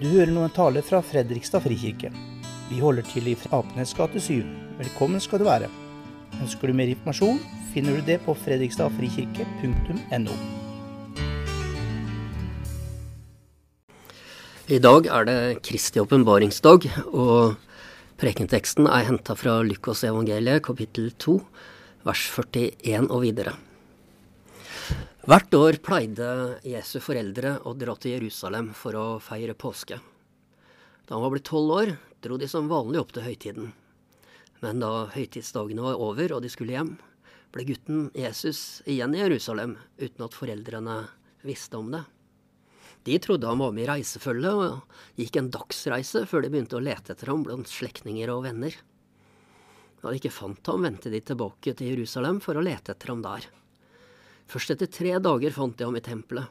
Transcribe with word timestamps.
Du 0.00 0.06
hører 0.08 0.30
nå 0.32 0.40
en 0.46 0.52
tale 0.56 0.80
fra 0.80 1.02
Fredrikstad 1.04 1.60
frikirke. 1.60 2.08
Vi 2.70 2.78
holder 2.80 3.04
til 3.04 3.26
i 3.28 3.34
Apenes 3.52 3.90
gate 3.92 4.16
7. 4.16 4.40
Velkommen 4.78 5.20
skal 5.20 5.42
du 5.42 5.44
være. 5.44 5.68
Ønsker 6.40 6.70
du 6.70 6.72
mer 6.78 6.88
informasjon, 6.88 7.36
finner 7.74 7.98
du 7.98 8.06
det 8.06 8.16
på 8.24 8.32
fredrikstadfrikirke.no. 8.46 10.38
I 14.72 14.80
dag 14.80 15.12
er 15.20 15.28
det 15.28 15.60
Kristi 15.68 16.00
åpenbaringsdag, 16.00 16.88
og 17.12 17.60
prekenteksten 18.16 18.88
er 18.88 19.04
henta 19.04 19.36
fra 19.36 19.60
Lukas 19.60 20.00
evangeliet 20.08 20.64
kapittel 20.64 21.12
2, 21.12 21.44
vers 22.08 22.24
41 22.40 23.04
og 23.10 23.20
videre. 23.28 23.52
Hvert 25.28 25.52
år 25.52 25.76
pleide 25.84 26.26
Jesu 26.64 26.94
foreldre 27.04 27.58
å 27.68 27.74
dra 27.76 27.92
til 28.00 28.14
Jerusalem 28.14 28.70
for 28.72 28.96
å 28.96 29.04
feire 29.20 29.52
påske. 29.52 29.98
Da 31.04 31.12
han 31.12 31.20
var 31.20 31.34
blitt 31.34 31.44
tolv 31.50 31.74
år, 31.76 31.92
dro 32.24 32.38
de 32.40 32.48
som 32.48 32.70
vanlig 32.70 33.02
opp 33.02 33.12
til 33.12 33.26
høytiden. 33.26 33.68
Men 34.64 34.80
da 34.80 35.10
høytidsdagene 35.12 35.84
var 35.84 36.00
over 36.00 36.32
og 36.32 36.40
de 36.40 36.48
skulle 36.52 36.72
hjem, 36.72 36.94
ble 37.52 37.66
gutten 37.68 38.08
Jesus 38.16 38.80
igjen 38.88 39.12
i 39.12 39.20
Jerusalem 39.20 39.76
uten 40.00 40.24
at 40.24 40.40
foreldrene 40.40 40.96
visste 41.44 41.76
om 41.76 41.92
det. 41.92 42.02
De 43.04 43.20
trodde 43.20 43.52
han 43.52 43.60
var 43.60 43.76
med 43.76 43.84
i 43.84 43.92
reisefølget, 43.92 44.56
og 44.56 45.20
gikk 45.20 45.36
en 45.36 45.52
dagsreise 45.52 46.24
før 46.32 46.46
de 46.46 46.54
begynte 46.56 46.80
å 46.80 46.84
lete 46.84 47.12
etter 47.12 47.28
ham 47.28 47.44
blant 47.44 47.68
slektninger 47.68 48.32
og 48.32 48.46
venner. 48.48 48.72
Da 50.00 50.08
de 50.08 50.16
ikke 50.16 50.32
fant 50.32 50.72
ham, 50.72 50.88
vendte 50.88 51.12
de 51.12 51.20
tilbake 51.20 51.76
til 51.76 51.92
Jerusalem 51.92 52.40
for 52.40 52.56
å 52.56 52.64
lete 52.64 52.96
etter 52.96 53.12
ham 53.12 53.20
der. 53.28 53.52
Først 54.50 54.72
etter 54.74 54.90
tre 54.90 55.12
dager 55.22 55.54
fant 55.54 55.76
de 55.78 55.86
ham 55.86 55.94
i 55.94 56.02
tempelet. 56.02 56.48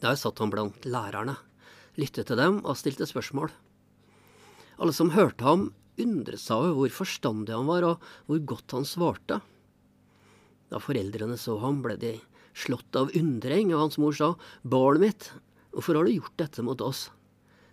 Der 0.00 0.16
satt 0.16 0.40
han 0.40 0.52
blant 0.52 0.86
lærerne, 0.88 1.34
lyttet 2.00 2.28
til 2.30 2.40
dem 2.40 2.62
og 2.64 2.78
stilte 2.80 3.08
spørsmål. 3.08 3.50
Alle 4.80 4.94
som 4.96 5.12
hørte 5.12 5.44
ham, 5.44 5.66
undret 6.00 6.40
seg 6.40 6.56
over 6.56 6.74
hvor 6.76 6.94
forstandig 7.02 7.52
han 7.56 7.68
var, 7.68 7.84
og 7.84 8.08
hvor 8.28 8.40
godt 8.52 8.76
han 8.76 8.88
svarte. 8.88 9.40
Da 10.72 10.80
foreldrene 10.82 11.36
så 11.40 11.58
ham, 11.62 11.82
ble 11.84 11.98
de 12.00 12.14
slått 12.56 12.96
av 12.96 13.12
undring, 13.16 13.74
og 13.74 13.86
hans 13.86 14.00
mor 14.00 14.16
sa, 14.16 14.32
Barnet 14.64 15.04
mitt, 15.04 15.30
hvorfor 15.76 16.00
har 16.00 16.08
du 16.08 16.16
gjort 16.16 16.36
dette 16.40 16.64
mot 16.64 16.80
oss? 16.84 17.06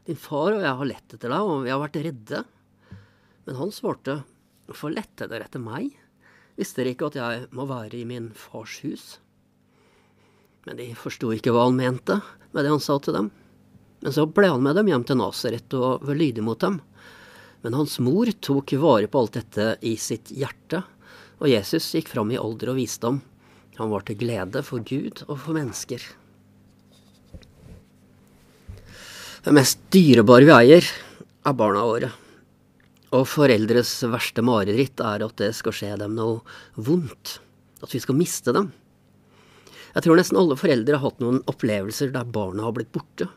Din 0.07 0.19
far 0.19 0.51
og 0.51 0.63
jeg 0.63 0.79
har 0.79 0.89
lett 0.89 1.15
etter 1.15 1.31
deg, 1.31 1.47
og 1.47 1.63
vi 1.63 1.71
har 1.71 1.79
vært 1.79 1.99
redde. 2.03 2.43
Men 3.47 3.59
han 3.59 3.71
svarte, 3.75 4.21
Hvorfor 4.67 4.93
lette 4.95 5.27
dere 5.27 5.47
etter 5.47 5.59
meg? 5.59 5.91
Visste 6.59 6.85
ikke 6.85 7.09
at 7.09 7.17
jeg 7.17 7.45
må 7.55 7.65
være 7.69 7.97
i 7.97 8.05
min 8.05 8.29
fars 8.37 8.79
hus? 8.85 9.05
Men 10.67 10.77
de 10.79 10.91
forsto 10.95 11.31
ikke 11.33 11.51
hva 11.53 11.65
han 11.67 11.79
mente 11.79 12.19
med 12.53 12.63
det 12.63 12.71
han 12.71 12.83
sa 12.83 12.99
til 13.01 13.17
dem. 13.17 13.31
Men 14.03 14.15
så 14.15 14.25
ble 14.27 14.51
han 14.51 14.63
med 14.63 14.77
dem 14.77 14.89
hjem 14.91 15.05
til 15.07 15.19
Nasaret 15.19 15.75
og 15.79 16.05
var 16.05 16.19
lydig 16.19 16.43
mot 16.45 16.59
dem. 16.61 16.79
Men 17.63 17.77
hans 17.79 17.97
mor 18.03 18.29
tok 18.43 18.75
vare 18.79 19.09
på 19.09 19.21
alt 19.23 19.37
dette 19.39 19.67
i 19.87 19.95
sitt 19.99 20.33
hjerte, 20.35 20.83
og 21.39 21.49
Jesus 21.49 21.89
gikk 21.95 22.11
fram 22.11 22.31
i 22.31 22.39
alder 22.39 22.73
og 22.73 22.79
visdom. 22.79 23.21
Han 23.79 23.89
var 23.89 24.03
til 24.05 24.19
glede 24.19 24.61
for 24.67 24.83
Gud 24.85 25.23
og 25.25 25.37
for 25.39 25.55
mennesker. 25.57 26.03
Det 29.43 29.51
mest 29.55 29.81
dyrebare 29.91 30.47
vi 30.47 30.53
eier, 30.55 30.91
er 31.43 31.55
barna 31.59 31.87
våre. 31.87 32.11
Og 33.13 33.27
foreldres 33.29 33.91
verste 34.09 34.41
mareritt 34.45 35.01
er 35.05 35.25
at 35.25 35.35
det 35.37 35.51
skal 35.53 35.75
skje 35.75 35.91
dem 36.01 36.15
noe 36.17 36.41
vondt. 36.75 37.37
At 37.85 37.93
vi 37.93 38.01
skal 38.01 38.17
miste 38.17 38.53
dem. 38.55 38.71
Jeg 39.93 40.05
tror 40.05 40.17
nesten 40.17 40.39
alle 40.39 40.57
foreldre 40.57 40.97
har 40.97 41.05
hatt 41.05 41.21
noen 41.21 41.43
opplevelser 41.49 42.13
der 42.15 42.25
barna 42.25 42.65
har 42.65 42.73
blitt 42.73 42.93
borte. 42.95 43.27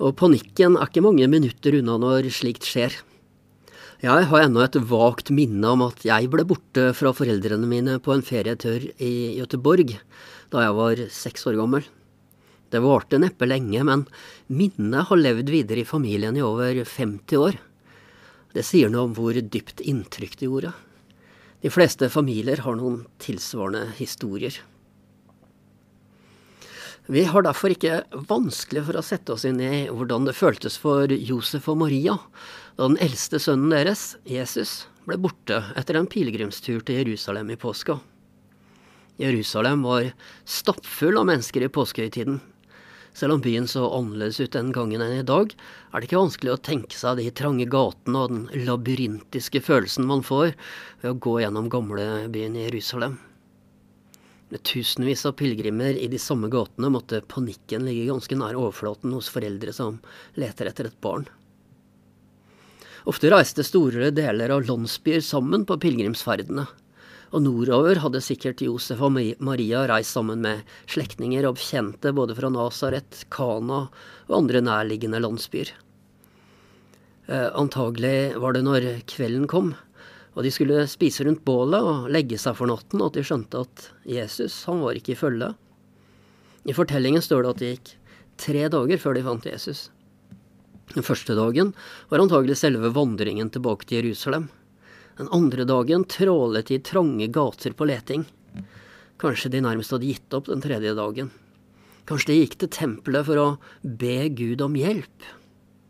Og 0.00 0.16
panikken 0.16 0.78
er 0.78 0.88
ikke 0.88 1.04
mange 1.04 1.28
minutter 1.28 1.76
unna 1.76 1.98
når 2.00 2.30
slikt 2.32 2.64
skjer. 2.68 2.96
Jeg 4.00 4.28
har 4.28 4.42
ennå 4.44 4.60
et 4.64 4.76
vagt 4.88 5.32
minne 5.32 5.68
om 5.72 5.84
at 5.86 6.02
jeg 6.04 6.28
ble 6.32 6.44
borte 6.48 6.90
fra 6.96 7.12
foreldrene 7.16 7.68
mine 7.68 7.98
på 8.04 8.12
en 8.12 8.24
ferietur 8.24 8.84
i 9.00 9.12
Göteborg 9.38 9.94
da 10.52 10.64
jeg 10.66 10.76
var 10.76 11.00
seks 11.12 11.48
år 11.48 11.56
gammel. 11.60 11.86
Det 12.72 12.82
varte 12.82 13.20
neppe 13.20 13.46
lenge, 13.48 13.80
men 13.86 14.04
minnet 14.52 15.08
har 15.08 15.20
levd 15.20 15.52
videre 15.52 15.82
i 15.82 15.88
familien 15.88 16.36
i 16.36 16.44
over 16.44 16.82
50 16.84 17.40
år. 17.40 17.58
Det 18.56 18.64
sier 18.64 18.88
noe 18.88 19.10
om 19.10 19.12
hvor 19.12 19.36
dypt 19.36 19.82
inntrykk 19.84 20.38
det 20.40 20.48
gjorde. 20.48 20.70
De 21.60 21.72
fleste 21.72 22.08
familier 22.08 22.62
har 22.64 22.78
noen 22.78 23.02
tilsvarende 23.20 23.90
historier. 23.98 24.56
Vi 27.06 27.26
har 27.28 27.44
derfor 27.44 27.70
ikke 27.70 28.00
vanskelig 28.30 28.86
for 28.88 28.98
å 28.98 29.04
sette 29.04 29.34
oss 29.36 29.44
inn 29.46 29.60
i 29.60 29.84
hvordan 29.92 30.24
det 30.26 30.34
føltes 30.34 30.78
for 30.80 31.12
Josef 31.12 31.68
og 31.70 31.82
Maria 31.84 32.16
da 32.78 32.88
den 32.88 32.98
eldste 33.04 33.38
sønnen 33.44 33.70
deres, 33.76 34.16
Jesus, 34.26 34.86
ble 35.04 35.20
borte 35.20 35.60
etter 35.78 36.00
en 36.00 36.08
pilegrimstur 36.10 36.80
til 36.80 37.02
Jerusalem 37.04 37.52
i 37.52 37.60
påska. 37.60 38.00
Jerusalem 39.20 39.84
var 39.84 40.10
stappfull 40.48 41.20
av 41.20 41.28
mennesker 41.28 41.68
i 41.68 41.72
påskehøytiden. 41.72 42.40
Selv 43.16 43.32
om 43.32 43.40
byen 43.40 43.64
så 43.68 43.86
annerledes 43.96 44.42
ut 44.44 44.52
den 44.52 44.74
gangen 44.76 45.00
enn 45.00 45.14
i 45.16 45.24
dag, 45.24 45.54
er 45.88 46.02
det 46.02 46.08
ikke 46.10 46.20
vanskelig 46.20 46.52
å 46.52 46.60
tenke 46.68 46.98
seg 46.98 47.16
de 47.16 47.30
trange 47.32 47.64
gatene 47.72 48.20
og 48.20 48.34
den 48.34 48.66
labyrintiske 48.68 49.62
følelsen 49.64 50.04
man 50.10 50.24
får 50.26 50.50
ved 51.00 51.08
å 51.14 51.16
gå 51.24 51.38
gjennom 51.40 51.70
gamlebyen 51.72 52.58
Jerusalem. 52.60 53.16
Med 54.52 54.62
tusenvis 54.68 55.24
av 55.26 55.32
pilegrimer 55.40 55.96
i 55.96 56.10
de 56.12 56.20
samme 56.20 56.52
gatene 56.52 56.92
måtte 56.92 57.24
panikken 57.24 57.88
ligge 57.88 58.10
ganske 58.12 58.36
nær 58.36 58.58
overflaten 58.60 59.16
hos 59.16 59.32
foreldre 59.32 59.72
som 59.74 59.96
leter 60.36 60.68
etter 60.68 60.90
et 60.90 61.00
barn. 61.00 61.24
Ofte 63.08 63.32
reiste 63.32 63.64
store 63.64 64.12
deler 64.12 64.52
av 64.52 64.68
landsbyer 64.68 65.24
sammen 65.24 65.64
på 65.64 65.80
pilegrimsferdene 65.82 66.66
og 67.34 67.42
nordover 67.42 67.98
hadde 68.02 68.22
sikkert 68.22 68.62
Josef 68.62 69.00
og 69.02 69.16
Maria 69.16 69.82
reist 69.90 70.14
sammen 70.14 70.44
med 70.44 70.62
slektninger 70.90 71.46
og 71.48 71.56
bekjente 71.58 72.12
både 72.14 72.36
fra 72.38 72.50
Nasaret, 72.52 73.24
Kana 73.32 73.86
og 74.28 74.36
andre 74.38 74.62
nærliggende 74.64 75.20
landsbyer. 75.24 75.72
Eh, 77.26 77.48
antagelig 77.58 78.38
var 78.38 78.54
det 78.54 78.62
når 78.66 78.88
kvelden 79.10 79.48
kom, 79.50 79.74
og 80.36 80.44
de 80.44 80.52
skulle 80.52 80.84
spise 80.90 81.24
rundt 81.26 81.44
bålet 81.48 81.82
og 81.82 82.10
legge 82.12 82.38
seg 82.38 82.54
for 82.58 82.70
natten, 82.70 83.02
at 83.02 83.16
de 83.16 83.24
skjønte 83.26 83.64
at 83.66 83.88
Jesus, 84.06 84.62
han 84.68 84.82
var 84.84 84.98
ikke 84.98 85.16
i 85.16 85.18
følge. 85.18 85.54
I 86.66 86.74
fortellingen 86.76 87.24
står 87.24 87.42
det 87.42 87.50
at 87.50 87.62
det 87.62 87.72
gikk 87.74 87.92
tre 88.42 88.66
dager 88.70 89.00
før 89.00 89.16
de 89.16 89.24
fant 89.26 89.48
Jesus. 89.48 89.88
Den 90.94 91.06
første 91.06 91.34
dagen 91.34 91.72
var 92.10 92.22
antagelig 92.22 92.58
selve 92.60 92.92
vandringen 92.94 93.50
tilbake 93.50 93.88
til 93.88 94.04
Jerusalem. 94.04 94.46
Den 95.16 95.30
andre 95.32 95.64
dagen 95.64 96.04
trålet 96.04 96.68
de 96.68 96.76
i 96.76 96.84
trange 96.84 97.26
gater 97.32 97.72
på 97.72 97.88
leting. 97.88 98.26
Kanskje 99.16 99.48
de 99.54 99.62
nærmest 99.64 99.94
hadde 99.94 100.10
gitt 100.10 100.34
opp 100.36 100.50
den 100.50 100.60
tredje 100.60 100.92
dagen. 100.96 101.30
Kanskje 102.06 102.34
de 102.34 102.38
gikk 102.42 102.58
til 102.60 102.70
tempelet 102.74 103.24
for 103.26 103.40
å 103.40 103.46
be 103.80 104.28
Gud 104.36 104.60
om 104.62 104.76
hjelp. 104.76 105.24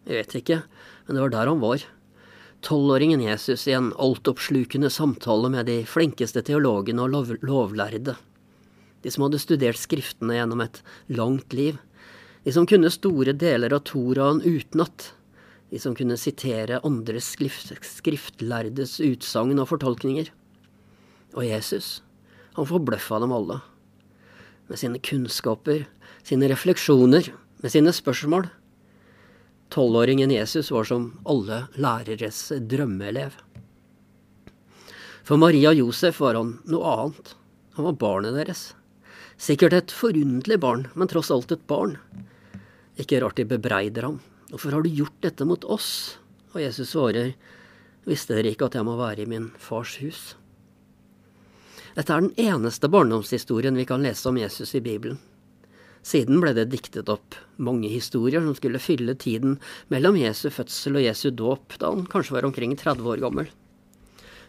Jeg 0.06 0.20
vet 0.20 0.36
ikke, 0.38 0.60
men 1.06 1.18
det 1.18 1.24
var 1.24 1.34
der 1.34 1.50
han 1.50 1.64
var. 1.64 1.82
Tolvåringen 2.66 3.20
Jesus 3.20 3.66
i 3.66 3.74
en 3.74 3.90
altoppslukende 3.98 4.92
samtale 4.94 5.50
med 5.52 5.66
de 5.66 5.80
flinkeste 5.86 6.44
teologene 6.46 7.02
og 7.02 7.12
lov 7.12 7.34
lovlærde. 7.42 8.14
De 9.02 9.12
som 9.12 9.26
hadde 9.26 9.42
studert 9.42 9.78
Skriftene 9.78 10.38
gjennom 10.38 10.62
et 10.64 10.80
langt 11.10 11.52
liv. 11.54 11.82
De 12.46 12.54
som 12.54 12.66
kunne 12.66 12.94
store 12.94 13.34
deler 13.34 13.74
av 13.74 13.82
Toraen 13.90 14.38
utenat 14.46 15.10
de 15.70 15.80
som 15.82 15.94
kunne 15.98 16.16
sitere 16.16 16.80
skrift, 17.20 17.72
skriftlærdes 17.82 19.00
utsagn 19.00 19.58
og 19.58 19.68
fortolkninger. 19.68 20.30
Og 21.34 21.44
Jesus, 21.44 22.02
han 22.54 22.66
forbløffa 22.66 23.18
dem 23.20 23.32
alle. 23.32 23.60
Med 24.68 24.78
sine 24.78 24.98
kunnskaper, 24.98 25.86
sine 26.22 26.48
refleksjoner, 26.48 27.32
med 27.62 27.70
sine 27.70 27.92
spørsmål. 27.92 28.48
Tolvåringen 29.70 30.30
Jesus 30.30 30.70
var 30.70 30.84
som 30.84 31.18
alle 31.26 31.66
læreres 31.74 32.52
drømmeelev. 32.70 33.34
For 35.26 35.36
Maria 35.36 35.72
og 35.72 35.80
Josef 35.80 36.20
var 36.22 36.38
han 36.38 36.60
noe 36.70 36.86
annet. 36.86 37.34
Han 37.74 37.88
var 37.88 37.98
barnet 37.98 38.36
deres. 38.38 38.70
Sikkert 39.36 39.74
et 39.74 39.92
forunderlig 39.92 40.60
barn, 40.62 40.86
men 40.94 41.10
tross 41.10 41.32
alt 41.34 41.50
et 41.52 41.66
barn. 41.66 41.96
Ikke 42.96 43.18
rart 43.20 43.36
de 43.36 43.44
bebreider 43.44 44.06
ham. 44.06 44.20
Hvorfor 44.50 44.76
har 44.76 44.82
du 44.82 44.90
gjort 44.90 45.22
dette 45.24 45.44
mot 45.44 45.64
oss? 45.64 46.18
Og 46.54 46.60
Jesus 46.62 46.92
svarer, 46.94 47.34
visste 48.06 48.36
dere 48.36 48.52
ikke 48.54 48.68
at 48.70 48.76
jeg 48.78 48.86
må 48.86 48.94
være 48.98 49.24
i 49.24 49.30
min 49.30 49.48
fars 49.58 49.96
hus? 49.98 50.36
Dette 51.96 52.12
er 52.12 52.22
den 52.22 52.36
eneste 52.38 52.90
barndomshistorien 52.92 53.78
vi 53.78 53.86
kan 53.88 54.04
lese 54.04 54.28
om 54.28 54.38
Jesus 54.38 54.74
i 54.76 54.84
Bibelen. 54.84 55.18
Siden 56.06 56.38
ble 56.38 56.52
det 56.54 56.68
diktet 56.70 57.08
opp 57.10 57.34
mange 57.58 57.88
historier 57.90 58.44
som 58.44 58.54
skulle 58.54 58.78
fylle 58.78 59.16
tiden 59.18 59.56
mellom 59.90 60.18
Jesu 60.20 60.46
fødsel 60.54 61.00
og 61.00 61.06
Jesu 61.08 61.30
dåp, 61.34 61.78
da 61.80 61.90
han 61.90 62.06
kanskje 62.06 62.36
var 62.36 62.46
omkring 62.46 62.76
30 62.78 63.08
år 63.10 63.24
gammel. 63.24 63.48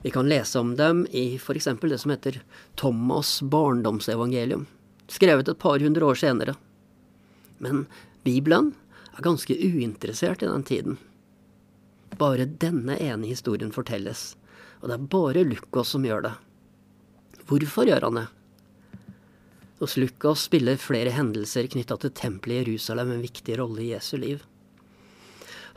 Vi 0.04 0.12
kan 0.14 0.30
lese 0.30 0.60
om 0.62 0.76
dem 0.78 1.08
i 1.10 1.40
f.eks. 1.42 1.72
det 1.82 1.98
som 1.98 2.14
heter 2.14 2.44
Thomas' 2.78 3.40
barndomsevangelium, 3.42 4.68
skrevet 5.10 5.50
et 5.50 5.58
par 5.58 5.82
hundre 5.82 6.06
år 6.06 6.20
senere. 6.22 6.54
Men 7.58 7.88
Bibelen 8.28 8.76
er 9.18 9.26
ganske 9.26 9.54
uinteressert 9.58 10.44
i 10.44 10.50
den 10.50 10.64
tiden. 10.64 10.98
Bare 12.18 12.46
denne 12.46 12.98
ene 13.02 13.28
historien 13.28 13.74
fortelles, 13.74 14.36
og 14.82 14.90
det 14.90 14.98
er 14.98 15.08
bare 15.12 15.46
Lukas 15.48 15.94
som 15.94 16.06
gjør 16.06 16.28
det. 16.30 16.34
Hvorfor 17.48 17.88
gjør 17.88 18.08
han 18.08 18.22
det? 18.22 18.28
Hos 19.78 19.98
Lukas 19.98 20.48
spiller 20.48 20.78
flere 20.82 21.14
hendelser 21.14 21.70
knytta 21.70 22.00
til 22.02 22.14
tempelet 22.18 22.64
i 22.64 22.72
Jerusalem 22.72 23.14
en 23.14 23.26
viktig 23.26 23.58
rolle 23.60 23.84
i 23.84 23.92
Jesu 23.92 24.16
liv. 24.18 24.42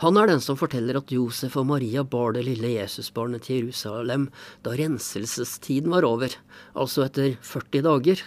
Han 0.01 0.17
er 0.17 0.31
den 0.31 0.41
som 0.41 0.57
forteller 0.57 0.97
at 0.97 1.13
Josef 1.13 1.59
og 1.61 1.67
Maria 1.69 2.01
bar 2.09 2.33
det 2.33 2.47
lille 2.47 2.73
Jesusbarnet 2.73 3.45
til 3.45 3.59
Jerusalem 3.59 4.31
da 4.65 4.73
renselsestiden 4.73 5.93
var 5.93 6.07
over, 6.09 6.33
altså 6.73 7.05
etter 7.05 7.35
40 7.45 7.85
dager. 7.85 8.23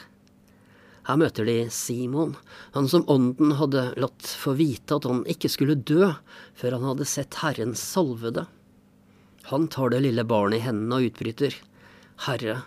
Her 1.03 1.19
møter 1.19 1.47
de 1.47 1.57
Simon, 1.73 2.37
han 2.71 2.87
som 2.87 3.03
ånden 3.11 3.57
hadde 3.59 3.89
latt 3.99 4.27
få 4.39 4.55
vite 4.55 4.95
at 4.95 5.07
han 5.09 5.25
ikke 5.27 5.51
skulle 5.51 5.75
dø 5.75 6.13
før 6.55 6.77
han 6.77 6.85
hadde 6.87 7.07
sett 7.09 7.41
Herren 7.41 7.75
salvede. 7.75 8.45
Han 9.51 9.67
tar 9.67 9.91
det 9.91 10.03
lille 10.05 10.23
barnet 10.23 10.61
i 10.61 10.63
hendene 10.63 11.01
og 11.01 11.09
utbryter, 11.09 11.57
Herre, 12.23 12.61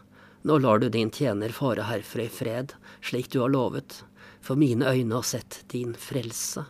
nå 0.46 0.58
lar 0.60 0.82
du 0.82 0.90
din 0.92 1.10
tjener 1.10 1.54
fare 1.54 1.86
herfra 1.88 2.26
i 2.26 2.30
fred, 2.30 2.74
slik 3.00 3.30
du 3.32 3.40
har 3.40 3.50
lovet, 3.54 4.02
for 4.44 4.60
mine 4.60 4.84
øyne 4.84 5.16
har 5.16 5.24
sett 5.26 5.62
din 5.72 5.94
frelse. 5.98 6.66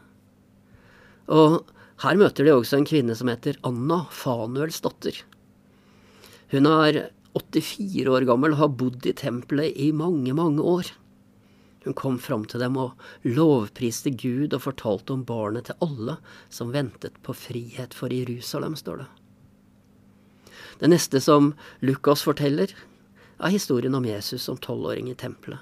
Og 1.27 1.65
her 2.05 2.21
møter 2.21 2.47
de 2.47 2.55
også 2.55 2.79
en 2.79 2.87
kvinne 2.89 3.17
som 3.19 3.29
heter 3.33 3.59
Anna, 3.67 4.05
Fanuels 4.15 4.79
datter. 4.85 5.19
Hun 6.55 6.71
er 6.71 7.09
84 7.37 8.13
år 8.13 8.27
gammel 8.29 8.55
og 8.55 8.63
har 8.63 8.73
bodd 8.81 9.09
i 9.09 9.17
tempelet 9.17 9.77
i 9.77 9.91
mange, 9.93 10.33
mange 10.37 10.63
år. 10.63 10.93
Hun 11.87 11.95
kom 11.95 12.17
fram 12.19 12.43
til 12.51 12.59
dem 12.65 12.75
og 12.83 12.97
lovpriste 13.23 14.11
Gud 14.11 14.51
og 14.57 14.65
fortalte 14.65 15.15
om 15.15 15.23
barnet 15.27 15.69
til 15.69 15.79
alle 15.87 16.17
som 16.51 16.73
ventet 16.75 17.15
på 17.23 17.35
frihet 17.39 17.95
for 17.95 18.11
Jerusalem, 18.11 18.75
står 18.75 19.05
det. 19.05 19.07
Det 20.81 20.91
neste 20.91 21.21
som 21.23 21.53
Lukas 21.87 22.25
forteller, 22.27 22.75
er 23.39 23.53
historien 23.53 23.95
om 23.95 24.05
Jesus 24.09 24.49
som 24.49 24.59
tolvåring 24.59 25.13
i 25.13 25.15
tempelet. 25.15 25.61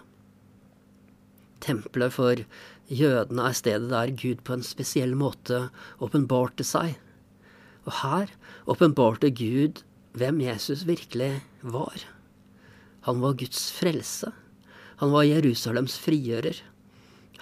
Tempelet 1.61 2.15
for 2.15 2.41
Jødene 2.89 3.49
er 3.49 3.57
stedet 3.57 3.91
der 3.91 4.13
Gud 4.17 4.41
på 4.45 4.57
en 4.57 4.65
spesiell 4.65 5.15
måte 5.19 5.67
åpenbarte 6.05 6.65
seg. 6.65 6.97
Og 7.85 7.99
her 8.01 8.33
åpenbarte 8.71 9.29
Gud 9.29 9.83
hvem 10.17 10.41
Jesus 10.45 10.87
virkelig 10.89 11.43
var. 11.61 12.07
Han 13.09 13.21
var 13.21 13.37
Guds 13.37 13.69
frelse. 13.77 14.33
Han 15.01 15.13
var 15.15 15.27
Jerusalems 15.27 15.97
frigjører. 15.99 16.61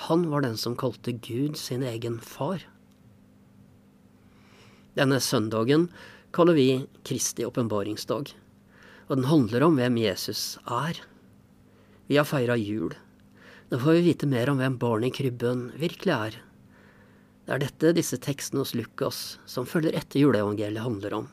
Han 0.08 0.26
var 0.32 0.44
den 0.44 0.56
som 0.56 0.76
kalte 0.78 1.12
Gud 1.12 1.58
sin 1.60 1.84
egen 1.86 2.18
far. 2.20 2.64
Denne 4.96 5.20
søndagen 5.24 5.88
kaller 6.36 6.56
vi 6.56 6.84
Kristi 7.04 7.44
åpenbaringsdag, 7.46 8.32
og 9.08 9.16
den 9.16 9.28
handler 9.28 9.64
om 9.66 9.78
hvem 9.78 9.98
Jesus 10.00 10.58
er. 10.64 11.00
Vi 12.08 12.18
har 12.18 12.28
feira 12.28 12.56
jul. 12.60 12.92
Nå 13.70 13.78
får 13.80 13.98
vi 13.98 14.06
vite 14.10 14.28
mer 14.28 14.50
om 14.52 14.58
hvem 14.60 14.76
barnet 14.80 15.12
i 15.12 15.16
krybben 15.16 15.70
virkelig 15.80 16.12
er. 16.12 16.34
Det 17.46 17.54
er 17.54 17.62
dette 17.64 17.94
disse 17.96 18.18
tekstene 18.22 18.62
hos 18.62 18.74
Lukas, 18.76 19.22
som 19.48 19.66
følger 19.68 19.96
etter 19.96 20.20
juleevangeliet, 20.20 20.84
handler 20.84 21.16
om. 21.22 21.30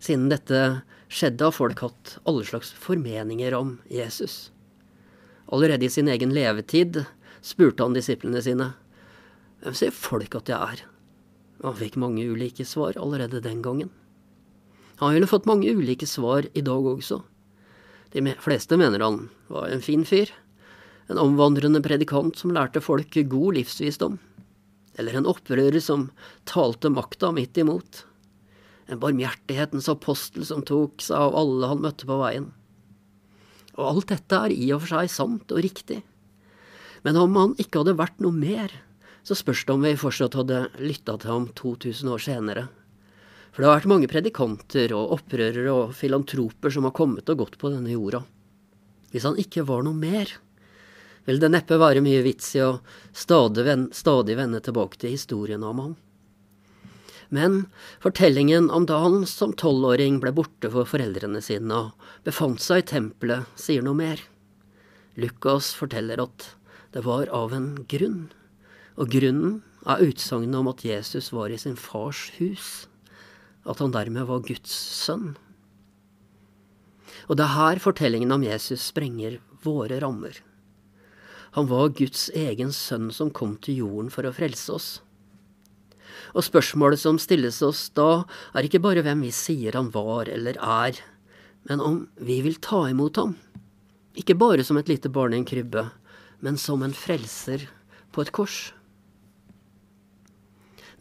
Siden 0.00 0.30
dette 0.32 0.60
skjedde, 1.08 1.44
har 1.44 1.54
folk 1.54 1.84
hatt 1.84 2.16
alle 2.28 2.44
slags 2.48 2.72
formeninger 2.76 3.54
om 3.56 3.76
Jesus. 3.92 4.50
Allerede 5.52 5.86
i 5.86 5.92
sin 5.92 6.08
egen 6.08 6.32
levetid 6.34 7.02
spurte 7.44 7.84
han 7.84 7.96
disiplene 7.96 8.40
sine 8.44 8.72
hvem 9.64 9.76
sier 9.78 9.94
folk 9.96 10.34
at 10.36 10.50
jeg 10.52 10.60
er? 10.60 10.80
Han 11.64 11.76
fikk 11.78 11.94
mange 11.96 12.24
ulike 12.28 12.66
svar 12.68 12.98
allerede 13.00 13.40
den 13.40 13.62
gangen. 13.64 13.88
Han 15.00 15.14
ville 15.14 15.28
fått 15.30 15.48
mange 15.48 15.72
ulike 15.72 16.04
svar 16.06 16.44
i 16.52 16.62
dag 16.64 16.84
også. 16.90 17.22
De 18.12 18.22
fleste 18.44 18.76
mener 18.76 19.00
han 19.00 19.22
var 19.48 19.72
en 19.72 19.80
fin 19.82 20.04
fyr, 20.04 20.28
en 21.08 21.20
omvandrende 21.20 21.80
predikant 21.84 22.36
som 22.36 22.52
lærte 22.52 22.82
folk 22.84 23.16
god 23.16 23.56
livsvisdom, 23.56 24.18
eller 25.00 25.16
en 25.16 25.30
opprører 25.32 25.80
som 25.80 26.10
talte 26.44 26.92
makta 26.92 27.32
midt 27.32 27.56
imot, 27.58 28.04
en 28.86 29.00
barmhjertighetens 29.00 29.88
apostel 29.88 30.44
som 30.44 30.60
tok 30.60 31.00
seg 31.02 31.16
av 31.16 31.40
alle 31.40 31.72
han 31.72 31.82
møtte 31.82 32.04
på 32.04 32.20
veien. 32.20 32.50
Og 33.74 33.84
alt 33.90 34.10
dette 34.12 34.40
er 34.46 34.54
i 34.54 34.70
og 34.74 34.84
for 34.84 34.94
seg 34.94 35.10
sant 35.10 35.54
og 35.54 35.62
riktig, 35.64 36.02
men 37.04 37.18
om 37.20 37.34
han 37.36 37.52
ikke 37.60 37.82
hadde 37.82 37.98
vært 37.98 38.22
noe 38.24 38.32
mer, 38.32 38.72
så 39.24 39.36
spørs 39.36 39.64
det 39.66 39.74
om 39.74 39.84
vi 39.84 39.92
fortsatt 39.98 40.36
hadde 40.38 40.60
lytta 40.80 41.18
til 41.20 41.30
ham 41.32 41.48
2000 41.56 42.12
år 42.12 42.22
senere. 42.22 42.64
For 43.52 43.62
det 43.62 43.68
har 43.68 43.78
vært 43.78 43.90
mange 43.92 44.08
predikanter 44.10 44.92
og 44.96 45.12
opprørere 45.18 45.72
og 45.72 45.92
filantroper 45.96 46.72
som 46.74 46.88
har 46.88 46.96
kommet 46.96 47.28
og 47.30 47.44
gått 47.44 47.58
på 47.60 47.70
denne 47.72 47.92
jorda. 47.92 48.24
Hvis 49.12 49.26
han 49.28 49.38
ikke 49.38 49.66
var 49.68 49.84
noe 49.86 49.94
mer, 49.94 50.32
vil 51.24 51.38
det 51.40 51.52
neppe 51.52 51.78
være 51.80 52.02
mye 52.04 52.24
vits 52.24 52.50
i 52.58 52.64
å 52.64 52.72
stadig, 53.14 53.64
vende, 53.68 54.60
tilbake 54.64 54.98
til 55.00 55.14
historien 55.14 55.62
om 55.64 55.84
ham. 55.84 55.94
Men 57.34 57.64
fortellingen 58.02 58.68
om 58.70 58.86
da 58.86 59.00
han 59.02 59.24
som 59.26 59.56
tolvåring 59.58 60.20
ble 60.22 60.30
borte 60.36 60.70
for 60.70 60.86
foreldrene 60.86 61.40
sine 61.42 61.80
og 61.88 62.08
befant 62.26 62.62
seg 62.62 62.84
i 62.84 62.88
tempelet, 62.92 63.48
sier 63.58 63.82
noe 63.82 63.98
mer. 63.98 64.22
Lukas 65.18 65.72
forteller 65.74 66.22
at 66.22 66.52
det 66.94 67.02
var 67.06 67.30
av 67.34 67.54
en 67.56 67.72
grunn, 67.90 68.28
og 68.94 69.10
grunnen 69.10 69.62
er 69.82 70.04
utsagnet 70.06 70.60
om 70.60 70.70
at 70.70 70.84
Jesus 70.86 71.32
var 71.34 71.50
i 71.50 71.58
sin 71.58 71.74
fars 71.74 72.28
hus, 72.38 72.86
at 73.66 73.82
han 73.82 73.94
dermed 73.94 74.28
var 74.30 74.44
Guds 74.46 74.70
sønn. 74.70 75.34
Og 77.26 77.38
det 77.38 77.46
er 77.48 77.56
her 77.56 77.82
fortellingen 77.82 78.34
om 78.34 78.44
Jesus 78.46 78.84
sprenger 78.92 79.40
våre 79.64 79.98
rammer. 80.02 80.38
Han 81.58 81.66
var 81.70 81.94
Guds 81.98 82.28
egen 82.34 82.70
sønn 82.74 83.10
som 83.14 83.32
kom 83.34 83.56
til 83.62 83.82
jorden 83.82 84.10
for 84.12 84.26
å 84.26 84.34
frelse 84.34 84.74
oss. 84.74 84.88
Og 86.34 86.42
spørsmålet 86.42 86.98
som 86.98 87.18
stilles 87.22 87.60
oss 87.62 87.86
da, 87.94 88.24
er 88.54 88.66
ikke 88.66 88.82
bare 88.82 89.04
hvem 89.06 89.22
vi 89.26 89.32
sier 89.34 89.76
han 89.78 89.92
var 89.94 90.28
eller 90.30 90.58
er, 90.58 90.98
men 91.70 91.80
om 91.80 92.00
vi 92.18 92.40
vil 92.44 92.58
ta 92.62 92.84
imot 92.90 93.20
ham. 93.22 93.36
Ikke 94.18 94.36
bare 94.38 94.64
som 94.66 94.78
et 94.78 94.90
lite 94.90 95.10
barn 95.10 95.34
i 95.34 95.40
en 95.40 95.46
krybbe, 95.48 95.88
men 96.42 96.58
som 96.60 96.82
en 96.82 96.94
frelser 96.94 97.68
på 98.12 98.24
et 98.24 98.32
kors. 98.34 98.72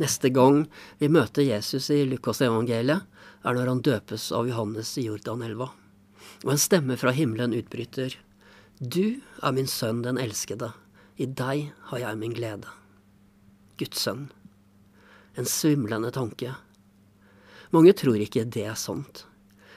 Neste 0.02 0.32
gang 0.34 0.63
vi 1.02 1.10
møter 1.12 1.46
Jesus 1.46 1.90
i 1.94 2.04
Lukasevangeliet, 2.10 3.10
er 3.44 3.58
når 3.58 3.70
han 3.70 3.82
døpes 3.84 4.30
av 4.32 4.48
Johannes 4.48 4.94
i 4.98 5.08
Jordanelva, 5.10 5.68
og 6.46 6.54
en 6.54 6.62
stemme 6.62 6.96
fra 6.98 7.12
himmelen 7.12 7.56
utbryter. 7.58 8.16
Du 8.80 9.20
er 9.44 9.56
min 9.56 9.68
sønn 9.70 10.02
den 10.06 10.22
elskede, 10.22 10.72
i 11.20 11.28
deg 11.28 11.74
har 11.90 12.06
jeg 12.06 12.22
min 12.22 12.34
glede. 12.38 12.72
Guds 13.78 14.00
sønn. 14.00 14.30
En 15.36 15.46
svimlende 15.46 16.12
tanke. 16.13 16.54
Mange 17.74 17.94
tror 17.98 18.22
ikke 18.22 18.46
det 18.46 18.68
er 18.70 18.78
sant. 18.78 19.25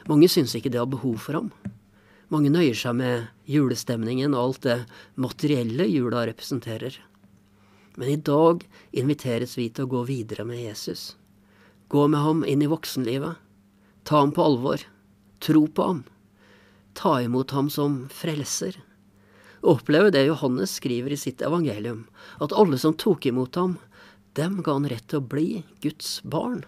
Mange 0.07 0.29
syns 0.29 0.55
ikke 0.55 0.71
det 0.73 0.81
har 0.83 0.91
behov 0.91 1.17
for 1.23 1.39
ham. 1.39 1.51
Mange 2.29 2.51
nøyer 2.53 2.77
seg 2.77 2.99
med 2.99 3.29
julestemningen 3.49 4.35
og 4.35 4.43
alt 4.43 4.67
det 4.67 4.79
materielle 5.15 5.87
jula 5.89 6.27
representerer. 6.29 6.99
Men 7.97 8.13
i 8.13 8.19
dag 8.21 8.67
inviteres 8.93 9.57
vi 9.57 9.71
til 9.71 9.87
å 9.87 9.93
gå 9.95 10.03
videre 10.11 10.45
med 10.45 10.61
Jesus. 10.61 11.15
Gå 11.89 12.05
med 12.13 12.21
ham 12.21 12.45
inn 12.45 12.65
i 12.65 12.69
voksenlivet. 12.69 13.39
Ta 14.05 14.21
ham 14.21 14.35
på 14.37 14.45
alvor. 14.45 14.83
Tro 15.41 15.65
på 15.69 15.89
ham. 15.89 16.05
Ta 16.99 17.21
imot 17.25 17.55
ham 17.57 17.71
som 17.73 18.05
frelser 18.13 18.77
oppleve 19.67 20.11
det 20.11 20.27
Johannes 20.27 20.77
skriver 20.79 21.13
i 21.13 21.17
sitt 21.17 21.43
evangelium, 21.43 22.07
at 22.41 22.53
alle 22.53 22.79
som 22.79 22.95
tok 22.95 23.27
imot 23.27 23.59
ham, 23.59 23.77
dem 24.37 24.61
ga 24.63 24.77
han 24.77 24.89
rett 24.91 25.07
til 25.11 25.23
å 25.23 25.29
bli 25.35 25.65
Guds 25.85 26.21
barn. 26.25 26.65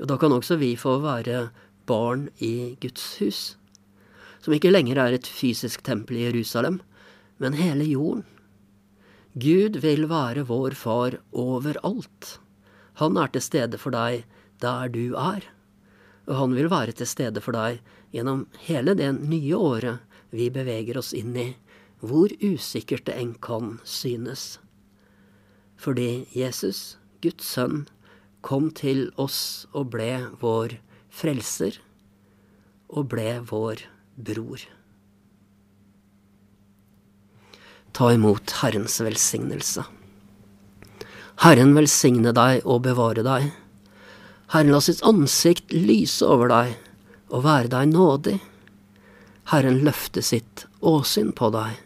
Og 0.00 0.08
da 0.10 0.18
kan 0.18 0.34
også 0.34 0.58
vi 0.60 0.72
få 0.78 0.96
være 1.02 1.50
barn 1.86 2.28
i 2.42 2.76
Guds 2.82 3.04
hus, 3.20 3.40
som 4.42 4.54
ikke 4.54 4.72
lenger 4.72 4.98
er 4.98 5.16
et 5.16 5.28
fysisk 5.28 5.84
tempel 5.86 6.18
i 6.18 6.26
Jerusalem, 6.26 6.80
men 7.42 7.58
hele 7.58 7.86
jorden. 7.86 8.24
Gud 9.32 9.78
vil 9.80 10.06
være 10.10 10.44
vår 10.48 10.74
far 10.76 11.16
overalt. 11.32 12.36
Han 13.00 13.16
er 13.16 13.30
til 13.32 13.44
stede 13.44 13.80
for 13.80 13.94
deg 13.94 14.26
der 14.62 14.90
du 14.92 15.14
er, 15.18 15.46
og 16.28 16.34
han 16.38 16.56
vil 16.58 16.68
være 16.70 16.94
til 16.98 17.08
stede 17.08 17.42
for 17.42 17.56
deg 17.56 17.80
gjennom 18.12 18.44
hele 18.66 18.94
det 18.98 19.08
nye 19.18 19.56
året 19.56 20.02
vi 20.32 20.50
beveger 20.52 21.00
oss 21.00 21.12
inn 21.16 21.32
i 21.36 21.48
hvor 22.02 22.32
usikkert 22.42 23.06
det 23.06 23.16
enn 23.18 23.32
kan 23.40 23.76
synes. 23.86 24.58
Fordi 25.82 26.28
Jesus, 26.30 26.96
Guds 27.22 27.48
sønn, 27.56 27.86
kom 28.42 28.70
til 28.74 29.08
oss 29.20 29.66
og 29.72 29.90
ble 29.94 30.12
vår 30.42 30.76
frelser 31.10 31.78
og 32.92 33.08
ble 33.10 33.40
vår 33.48 33.82
bror. 34.14 34.62
Ta 37.92 38.12
imot 38.14 38.54
Herrens 38.62 39.00
velsignelse. 39.04 39.84
Herren 41.42 41.74
velsigne 41.76 42.32
deg 42.36 42.62
og 42.62 42.84
bevare 42.86 43.24
deg. 43.26 43.50
Herren 44.52 44.72
la 44.72 44.80
sitt 44.84 45.02
ansikt 45.08 45.74
lyse 45.74 46.24
over 46.24 46.52
deg 46.52 46.76
og 47.32 47.44
være 47.48 47.72
deg 47.72 47.92
nådig. 47.92 48.38
Herren 49.52 49.82
løfte 49.84 50.22
sitt 50.24 50.66
åsyn 50.80 51.34
på 51.36 51.50
deg 51.56 51.80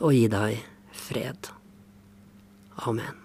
og 0.00 0.16
gi 0.16 0.26
deg 0.32 0.60
fred. 0.96 1.52
Amen. 2.88 3.19